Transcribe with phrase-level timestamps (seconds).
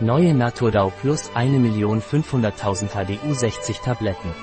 [0.00, 4.34] Neue Naturdau Plus 1.500.000 HDU 60 Tabletten.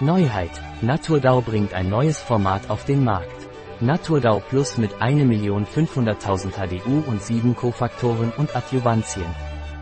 [0.00, 0.50] Neuheit.
[0.80, 3.48] Naturdau bringt ein neues Format auf den Markt.
[3.80, 9.26] Naturdau Plus mit 1.500.000 HDU und 7 Kofaktoren und Adjuvantien.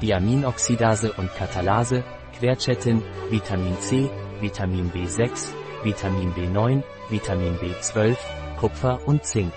[0.02, 2.02] Diaminoxidase und Katalase,
[2.36, 3.00] Quercetin,
[3.30, 4.10] Vitamin C,
[4.40, 5.50] Vitamin B6,
[5.84, 8.16] Vitamin B9, Vitamin B12,
[8.58, 9.52] Kupfer und Zink.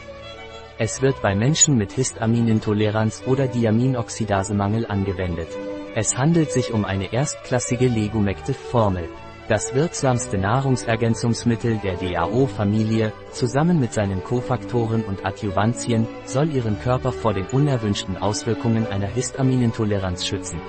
[0.82, 5.50] Es wird bei Menschen mit Histaminintoleranz oder Diaminoxidasemangel angewendet.
[5.94, 9.10] Es handelt sich um eine erstklassige Legumective-Formel.
[9.50, 17.34] Das wirksamste Nahrungsergänzungsmittel der DAO-Familie, zusammen mit seinen Kofaktoren und Adjuvantien, soll ihren Körper vor
[17.34, 20.62] den unerwünschten Auswirkungen einer Histaminintoleranz schützen.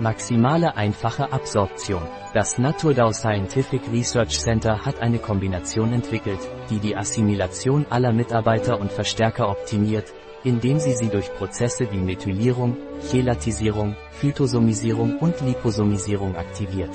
[0.00, 2.02] Maximale einfache Absorption.
[2.32, 8.90] Das Naturdau Scientific Research Center hat eine Kombination entwickelt, die die Assimilation aller Mitarbeiter und
[8.90, 10.12] Verstärker optimiert,
[10.42, 12.76] indem sie sie durch Prozesse wie Methylierung,
[13.08, 16.90] Chelatisierung, Phytosomisierung und Liposomisierung aktiviert.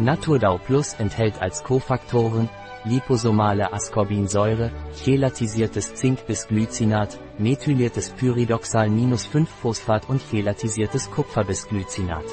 [0.00, 2.48] Naturdau Plus enthält als Kofaktoren
[2.84, 12.24] liposomale Ascorbinsäure, chelatisiertes Zinkbisglycinat, methyliertes Pyridoxal-5-Phosphat und chelatisiertes Kupferbisglycinat.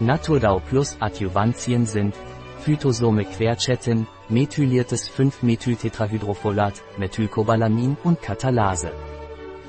[0.00, 2.14] Naturdau Plus Adjuvantien sind
[2.58, 8.92] Phytosome Quercetin, methyliertes 5-Methyltetrahydrofolat, Methylcobalamin und Katalase.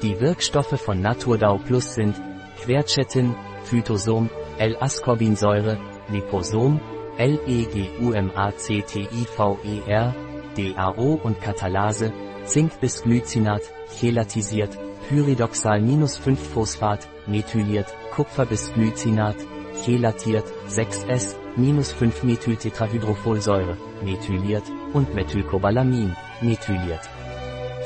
[0.01, 2.19] Die Wirkstoffe von Naturdau Plus sind
[2.63, 5.77] Quercetin, Phytosom, L-Ascorbinsäure,
[6.09, 6.81] Liposom,
[7.21, 10.15] LEGUMACTIVER,
[10.55, 12.13] DAO und Katalase,
[12.45, 13.63] Zink bis Glycinat,
[13.99, 14.77] chelatisiert,
[15.07, 19.35] Pyridoxal-5-Phosphat, methyliert, Kupfer bis Glycinat,
[19.83, 27.07] chelatiert, 6S, 5-Methyltetrahydrofolsäure, methyliert, und Methylcobalamin, methyliert.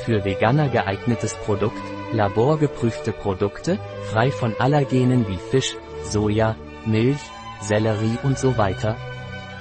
[0.04, 3.78] Für Veganer geeignetes Produkt, laborgeprüfte Produkte,
[4.10, 7.20] frei von Allergenen wie Fisch, Soja, Milch,
[7.60, 8.96] Sellerie und so weiter,